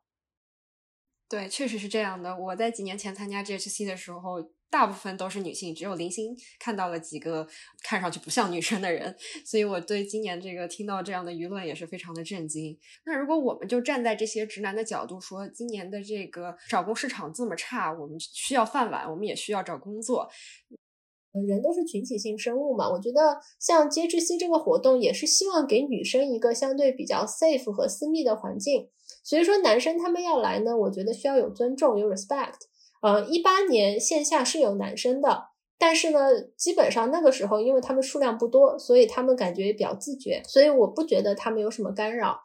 [1.27, 2.37] 对，确实是这样的。
[2.37, 4.51] 我在几年前参加 GHC 的时候。
[4.69, 7.47] 大部分都是女性，只有零星看到了几个
[7.83, 12.77] 看上去不像女生的人，所以我对今年这个听到这样的舆论也是非常的震惊。
[13.05, 20.29] 那如果我们就站在这些直男的角度说，今年的这个找工市场这么差，我们需要饭碗，我们也需要找工作。
[21.47, 28.89] 人都是群体性生物嘛，我觉得像接智 C 这个活动也是希望给女生一个相对比较 safe 和私密的环境，
[29.23, 32.55] 所以说男生他们要来呢，我觉得需要有尊重，有 respect。
[33.01, 42.39] 呃，一八年线下是有男生的，但是呢，基本上那个时候，因为他们数量不多，所以他们感觉也比较自觉，所以我不觉得他们有什么干扰。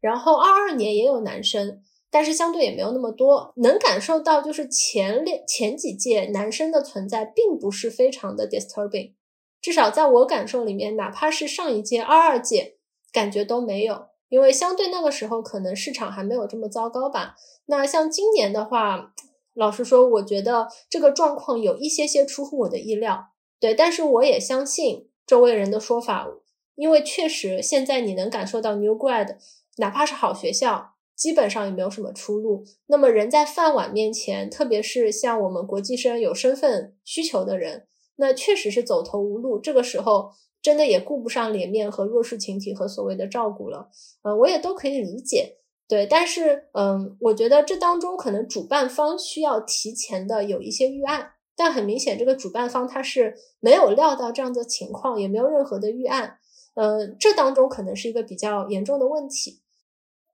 [0.00, 1.80] 然后二二年也有男生，
[2.10, 9.14] 但是相对也没有那么多，能感受到就是前列前几届男生的存在并不是非常的 disturbing，
[9.62, 12.76] 至少在我感受里面，哪怕是上一届二二届，
[13.10, 17.36] 感觉都没有，因为相对那个时候可能市场还没有这么糟糕吧。
[17.64, 19.14] 那像今年的话。
[19.56, 26.28] 老实说，我觉得这个状况有一些些出乎我的意料，对，但是我也相信周围人的说法，
[26.74, 29.38] 因为确实现在你能感受到 New Grad，
[29.78, 32.66] 哪怕是好学校，基本上也没有什么出路。
[32.88, 39.58] 那么人在饭碗面前，特别是像我们国际生有身份需求的人，那确实是走投无路。
[39.58, 43.88] 这个时候真的也顾不上脸面和弱势群体和所谓的照顾了，
[44.20, 45.56] 呃，我也都可以理解。
[45.88, 56.38] 对，但是，嗯，我觉得这当中可能主办方需要提前的有一些预案，但很明显，这个主办方他是没有料到这样的情况，也没有任何的预案，
[56.74, 59.60] 呃，这当中可能是一个比较严重的问题，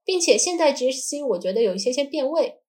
[0.03, 2.61] 并且现在 GHC 我觉得有一些些变位，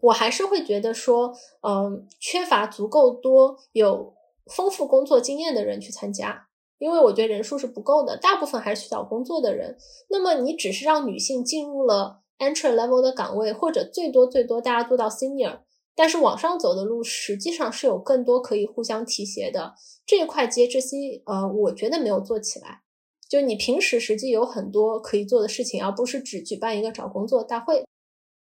[0.00, 4.14] 我还是会觉得说，嗯，缺乏足够多有
[4.46, 6.45] 丰富工作经验的人去参加。
[6.78, 9.76] 因为我觉得人数是不够的，大部分还是去找工作的人。
[10.10, 15.60] 那么你只是让女性进入了 entry level 的岗位，或者最多最多大家做到 senior，
[15.94, 20.46] 但是往上走的路实际上是有更多可以互相提携的这一块。
[20.46, 22.82] 接 g C，呃，我觉得没有做起来。
[23.28, 27.84] 就你平时实际有很多可以做的事情，而不是只举办一个找工作大会。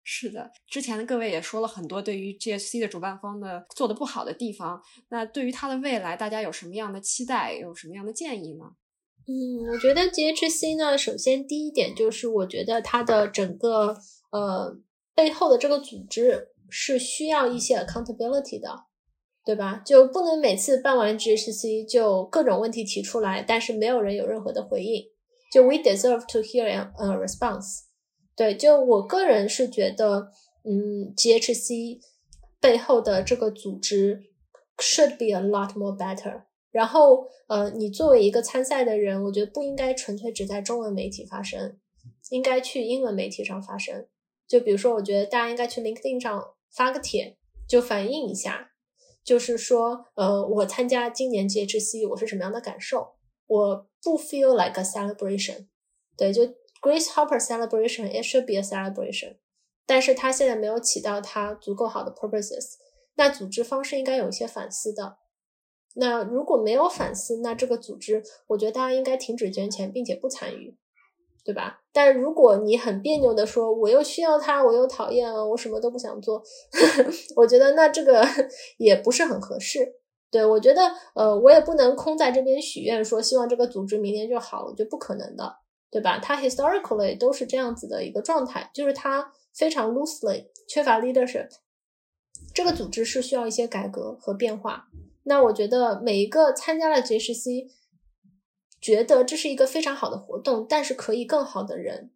[0.04, 4.82] 是的，之前的各位也说了很多对于 GSC 的主办方的做的不好的地方。
[5.10, 7.54] 那对于它的未来，大家有什么样的期待？
[7.54, 8.66] 有什么样的建议呢？
[9.26, 13.98] 嗯，我觉得 GHC 呢，首先第一点就是，我觉得它的整个
[14.32, 14.78] 呃
[15.16, 18.84] 背后的这个组织是需要一些 accountability 的，
[19.46, 19.82] 对吧？
[19.86, 25.06] 就不能每次办完 GHC 就各种问题提出来，但是没有人有任何的回应。
[25.54, 27.84] 就 We deserve to hear a response。
[28.36, 30.32] 对，就我个人是觉得，
[30.64, 32.00] 嗯，GHC
[32.60, 34.24] 背后的这个组织
[34.78, 36.44] should be a lot more better。
[36.72, 41.78] 然后，呃，你作为一个参赛的人，我觉得不应该纯粹只在中文媒体发声，
[42.32, 44.08] 应该去英文媒体上发声。
[44.48, 48.72] 就比如说，我觉得大家应该去 LinkedIn 上发个帖，就反映一下，
[49.24, 53.14] 就是说，呃，我参加今年 GHC 我是什么样的感受？
[53.46, 55.68] 我不 feel like a celebration。
[56.18, 56.42] 对，就
[56.84, 59.38] Grace Hopper celebration，it should be a celebration，
[59.86, 62.74] 但是它现在没有起到它足够好的 purposes。
[63.16, 65.16] 那组织方是应该有一些反思的。
[65.96, 70.76] 那如果没有反思，那这个组织，我觉得大家应该停止捐钱，并且不参与，
[71.46, 71.84] 对吧？
[71.94, 76.44] 但如果你很别扭的说，我又需要他，我又讨厌啊，我什么都不想做，
[77.38, 78.28] 我觉得那这个
[78.78, 80.02] 也不是很合适。
[80.30, 80.82] 对我觉得，
[81.14, 85.56] 呃，我也不能空在这边许愿说希望这个组织明年就好，我觉得不可能的，
[85.94, 86.18] 对吧？
[86.18, 91.48] 它 historically 都是这样子的一个状态，就是它非常 loosely 缺乏 leadership，
[92.52, 94.88] 这个组织是需要一些改革和变化。
[95.26, 97.68] 那我觉得每一个参加了 GHC，
[98.82, 102.12] 觉得这是一个非常好的活动，但是可以更好的人，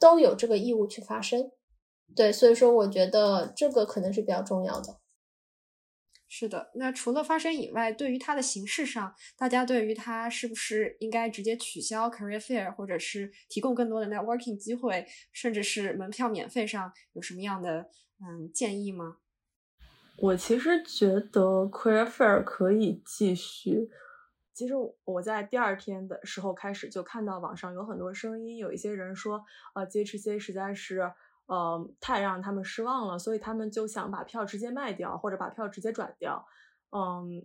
[0.00, 1.52] 都有这个义务去发声。
[2.16, 4.99] 对，所以说我觉得这个可能是比较重要的。
[6.32, 19.16] 是的，那除了发声以外，对于它的形式上，大家对于它是不是应该直接取消 career fair，或者是提供更多的 networking 机会，甚至是门票免费上，有什么样的嗯建议吗？
[20.18, 23.90] 我其实觉得 Queer Fair 可以继续。
[24.52, 24.74] 其实
[25.04, 31.10] 我在第二天的时候开始就看到网上有很多声音，有一些人说，呃，GHC 实在是
[31.50, 36.46] 呃太让他们失望了，所以他们就想把票直接卖掉，或者把票直接转掉。
[36.92, 37.44] 嗯，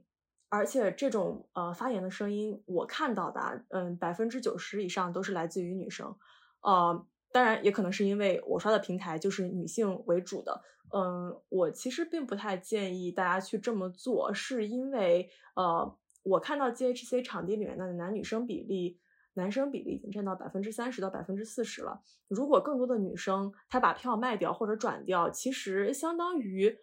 [0.50, 6.16] 而且这种呃发言的声音，我看到的，嗯，百分之九十以上都是来自于女生。
[6.62, 10.62] 呃，当然也可能是因为我刷的平台就是女性为主的。
[10.94, 19.00] 嗯，我其实并不太建议大家去这么做，是因为呃，我看到 GHC 场地里面的男女生比例，
[19.36, 22.02] 男生比例已经占到百分之三十到百分之四十了。
[22.28, 26.78] 如果更多的女生她把票卖掉或者转掉，其实相当于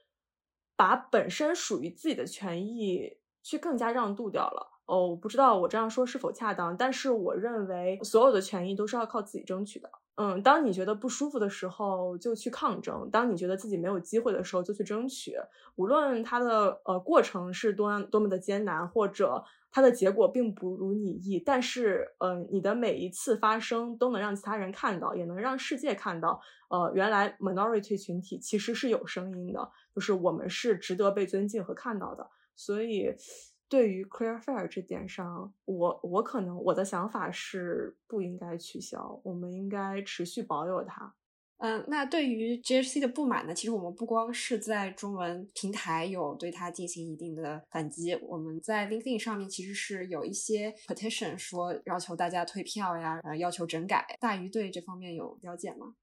[0.76, 4.68] 把本身属于自己的权益去更加让渡掉了。
[4.86, 9.90] 哦，我不知道我这样说是否恰当，但是我认为所有的权益都是要靠自己争取的。
[10.16, 15.34] 嗯，当你觉得不舒服的时候，就去抗争；当你觉得自己没有机会的时候，就去争取。
[15.76, 19.42] 无论它的呃过程是多多么的艰难，或者
[19.72, 32.30] 它的结果并不如你意，但是呃，你的每一次发声都能让其他人看到，也能让世界看到，呃，原来 minority 群体其实是有声音的，就是我们是值得被尊敬和看到的。
[32.54, 33.16] 所以。
[33.68, 41.14] 对于 Clear Fair 这点上，我我可能我的想法是不应该取消，我们应该持续保有它。
[41.64, 43.54] 嗯，那对于 GHC 的不满呢？
[43.54, 54.16] 其实我们不光是在中文平台有对它进行一定的反击，我们在 LinkedIn 上面其实是有一些 petition 说要求大家退票呀，呃，要求整改。
[54.18, 55.94] 大鱼对这方面有了解吗？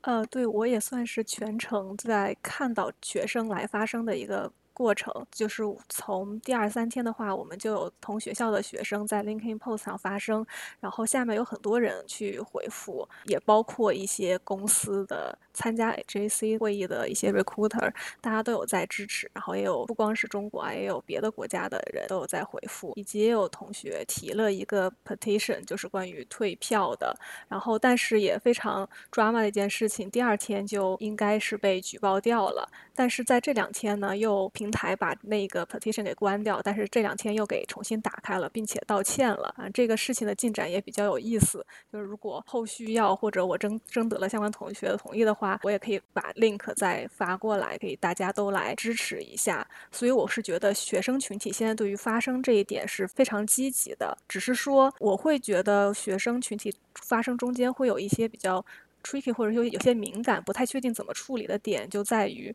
[0.00, 4.50] 呃，对我也算是全程在看到学生来发声的一个。
[4.72, 5.12] 过程。
[5.30, 10.44] 就是从第二三天的话，我们就有同学校的学生在 LinkedIn Post 上发声，
[10.80, 27.14] 然后下面有很多人去回复，也包括一些公司的参加 HAC 会议的一些 Recruiter，大家都有在支持，然后也有不光是中国啊，也有别的国家的人都有在回复，以及也有同学提了一个 Petition，就是关于退票的，
[27.48, 34.50] 然后但是也非常 drama 的一件事情，第二天就应该是被举报掉了，但是在这两天呢又。
[34.62, 39.68] 平台把那个 petition 给关掉，但是这两天又给重新打开了，并且道歉了啊！
[39.70, 41.66] 这个事情的进展也比较有意思。
[41.92, 49.66] 就是如果后续要或者我征征得了相关同学的同意的话，我也可以把 link 再发过来，给大家都来支持一下。
[49.90, 58.64] 所以我是觉得学生群体现在对于发声这一点是非常积极的，只是说我会觉得学生群体发声中间会有一些比较
[59.02, 62.54] tricky 或者说有些敏感、不太确定怎么处理的点，就在于。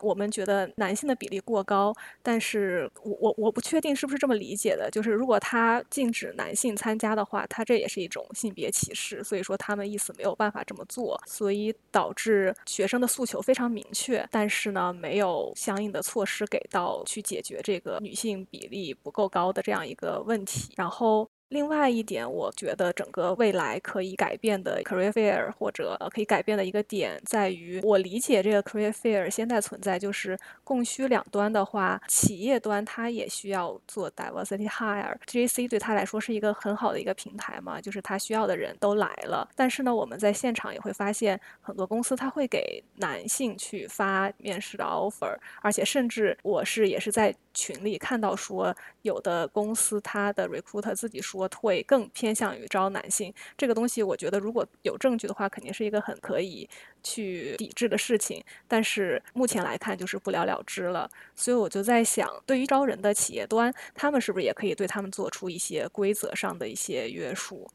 [0.00, 4.90] 我们觉得男性的比例过高，但是我我我不确定是不是这么理解的。
[4.90, 9.22] 就是如果他禁止男性参加的话，他这也是一种性别歧视。
[9.24, 20.72] 所以说他们意思没有办法这么做，所以导致学生的诉求非常明确，但是呢没有相应的措施给到去解决这个女性比例不够高的这样一个问题。
[20.76, 21.28] 然后。
[21.48, 35.16] 另外一点，我觉得整个未来可以改变的 career fair 或者可以改变的一个点，在于我理解这个 career fair 现在存在就是供需两端的话，企业端它也需要做 diversity hire。
[35.26, 39.48] GAC 对他来说是一个很好的一个平台嘛，就是他需要的人都来了。
[39.56, 51.48] 但是呢，我们在现场也会发现，很多公司他会给男性去发面试的 offer，而且甚至我是也是在群里看到说，有的公司他的 recruiter 自己说。
[51.58, 56.68] 会更偏向于招男性，这个东西我觉得如果有证据的话，肯定是一个很可以
[57.02, 58.44] 去抵制的事情。
[58.68, 67.68] 但是目前来看就是不了了之了，所以我就在想，对于招人的企业端，他们是不是也可以对他们做出一些规则上的一些约束？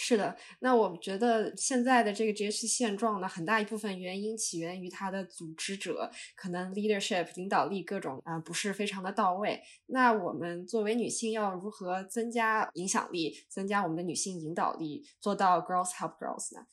[0.00, 9.60] 是的，那我觉得现在的这个 GHC 现状呢，很大一部分原因起源于它的组织者可能 leadership 领导力各种啊不是非常的到位。
[9.86, 16.68] 那我们作为女性要如何增加影响力，增加我们的女性引导力，做到 girls help girls 呢？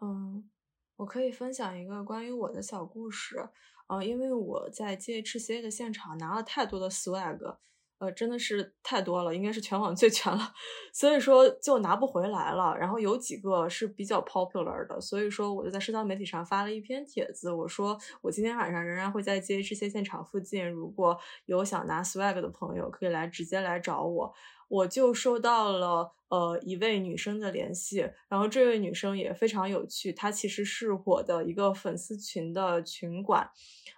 [0.00, 0.48] 嗯，
[0.94, 3.48] 我可以分享一个关于我的小故事。
[3.88, 7.56] 呃，因为我在 GHC 的现场拿了太多的 swag。
[8.02, 10.52] 呃，真的是太多了，应该是全网最全了，
[10.92, 12.76] 所以说就拿不回来了。
[12.76, 24.34] 然后有几个是比较 popular 的，所以说我就在社交媒体上发了一篇帖子，我说我今天晚上仍然会在 J H C 现场附近，如果有想拿 swag 的朋友，可以来直接来找我。
[24.72, 33.50] 我就收到了呃一位女生的联系，然后这位女生也非常有趣，她其实是我的一个粉丝群的群管，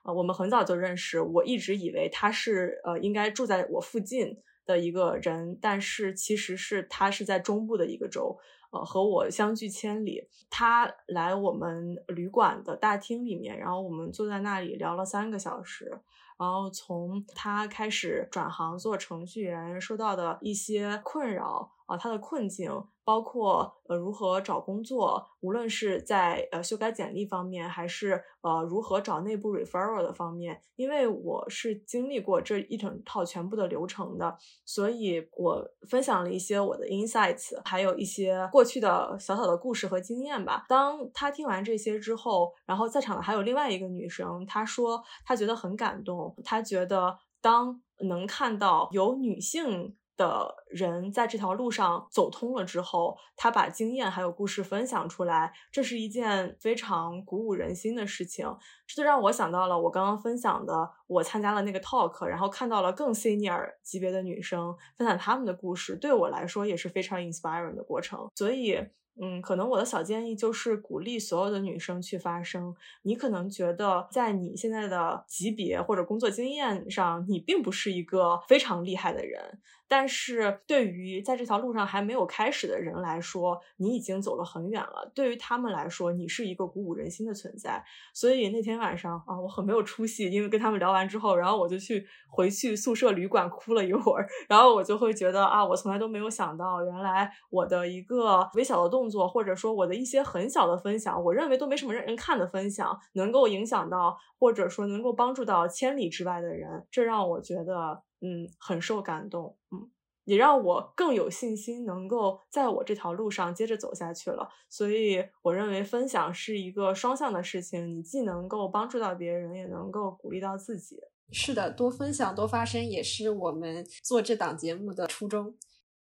[0.02, 8.36] 呃，我们很早就认识，我一直以为她是呃应该住在我附近的一个人，但是其实是她是在中部的一个州，
[8.72, 10.26] 呃，和我相距千里。
[10.50, 16.00] 她来我们旅馆的大厅里面，然后我们坐在那里聊了三个小时。
[16.36, 22.84] 然后从他开始转行做程序员，受到的一些困扰啊，他的困境。
[23.04, 40.64] 包括呃如何找工作，无论是在呃修改简历方面，还是呃如何找内部 referral 的方面，因为我是经历过这一整套全部的流程的，所以我分享了一些我的 insights，还有一些过去的小小的故事和经验吧。
[40.68, 49.94] 当他听完这些之后，然后在场的还有另外一个女生，她说她觉得很感动，她觉得当能看到有女性。
[50.16, 58.46] 的人在这条路上走通了之后，他把经验还有故事分享出来，这是一件非常鼓舞人心的事情。
[58.86, 68.28] 这就让我想到了我刚刚分享的，我参加了那个 talk，然后看到了更 senior 级别的女生分享他们的故事，对我来说也是非常 inspiring 的过程。
[68.34, 68.78] 所以。
[69.16, 72.74] 嗯，可能我的小建议就是鼓励所有的女生去发声。
[73.02, 79.60] 你可能觉得在你现在的级别或者工作经验上，你并不是一个非常厉害的人。
[79.96, 85.08] 但是对于在这条路上还没有开始的人来说，你已经走了很远了。
[85.14, 87.80] 对于他们来说，你是一个鼓舞人心的存在。
[88.12, 94.26] 所以那天晚上啊，我很没有出息，因为跟他们聊完之后，然后我就去回去宿舍旅馆哭了一会儿。
[94.48, 108.02] 然后我就会觉得啊，我从来都没有想到，原来我的一个微小的动作，或者说我的一些很小的分享，我认为都没什么让人看的分享，能够影响到，或者说能够帮助到千里之外的人，这让我觉得。
[108.24, 109.90] 嗯，很受感动，嗯，
[110.24, 114.48] 也让我更有信心，能够在我这条路上接着走下去了。
[114.70, 120.98] 所以，我认为分享是一个双向的事情，你既能够帮助到别人，也能够鼓励到自己。
[121.30, 125.54] 是的，多分享，多发声，也是我们做这档节目的初衷。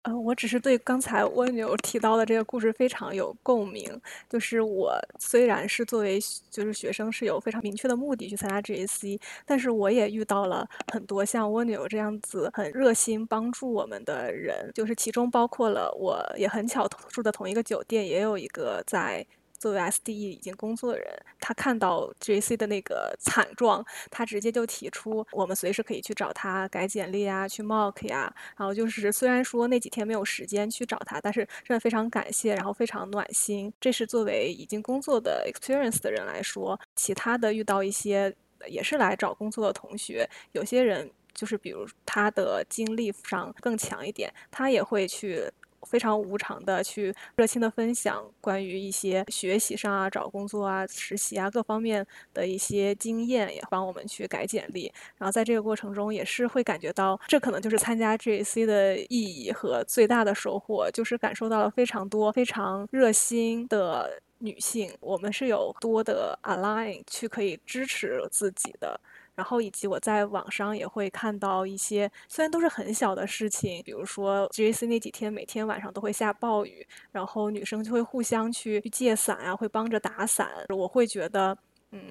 [0.04, 4.02] 呃，我只是对刚才蜗牛提到的这个故事非常有共鸣。
[4.28, 19.26] 就是我虽然是作为就是学生是有非常明确的目的去参加 GAC，但是我也遇到了很多像蜗牛这样子很热心帮助我们的人，就是其中包括了我也很巧住的同一个酒店，也有一个在。
[19.62, 21.08] 作为 SDE 已经工作的人，
[21.40, 28.34] 他看到 JC 的那个惨状，他直接就提出，我们随时可以去找他改简历啊，去 mock 呀。
[28.58, 33.72] 然后就是虽然说那几天没有时间去找他，但是真的非常感谢，然后非常暖心。
[33.80, 38.36] 这是作为已经工作的 experience 的人来说，其他的遇到一些
[38.68, 45.48] 也是来找工作的同学，有些人就是比如他的经历上更强一点，他也会去。
[45.88, 54.92] 非常无偿的去热心的分享关于一些学习上啊、找工作啊、实习啊各方面的一些经验，也帮我们去改简历。
[55.18, 69.00] 然后在这个过程中，也是会感觉到，这可能就是参加 GAC 的意义和最大的收获，就是感受到了非常多非常热心的女性，我们是有多的 align 去可以支持自己的。
[69.36, 81.58] 然后以及我在网上也会看到一些，虽然都是很小的事情，比如说 GAC 那几天每天晚上都会下暴雨，然后女生就会互相去借伞啊，会帮着打伞，我会觉得，
[81.92, 82.02] 嗯。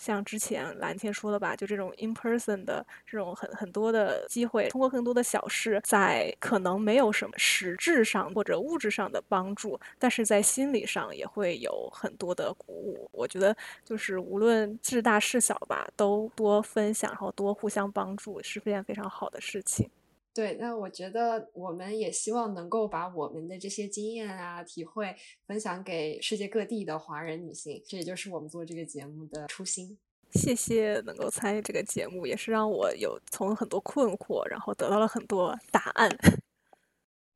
[0.00, 13.10] 像之前蓝天说的吧，就这种 in person 的这种很很多的机会，通过更多的小事，在可能没有什么实质上或者物质上的帮助，但是在心理上也会有很多的鼓舞。
[13.12, 19.90] 我觉得就是无论事大事小吧，都多分享，然后多互相帮助，是件非常好的事情。
[20.32, 25.14] 对，那我觉得我们也希望能够把我们的这些经验啊、体会
[25.46, 29.98] 分享给世界各地的华人女性，这也就是我们做这个节目的初心。
[30.32, 36.08] 谢谢能够参与这个节目，也是让我有从很多困惑，然后得到了很多答案。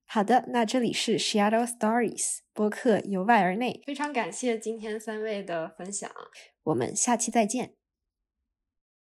[0.06, 6.08] 好的，那这里是 Shadow Stories 播客由外而内，非常感谢今天三位的分享，
[6.62, 7.74] 我们下期再见。